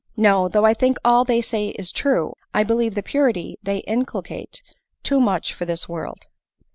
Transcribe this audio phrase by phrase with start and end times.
[0.17, 4.63] No— though I think all they say true, I believe the purity they inculcate
[5.03, 6.23] too much for this world."